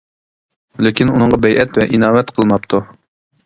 [0.87, 2.85] لېكىن ئۇنىڭغا بەيئەت ۋە ئىناۋەت قىلماپتۇ.